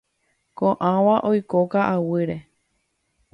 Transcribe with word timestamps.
Ko'ãva 0.61 1.15
oiko 1.29 1.59
ka'aguýre. 1.75 2.39